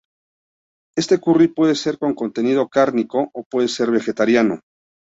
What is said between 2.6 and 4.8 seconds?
cárnico o puede ser vegetariano.